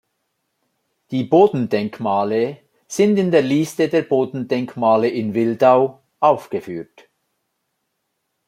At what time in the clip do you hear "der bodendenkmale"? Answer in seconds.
3.87-5.07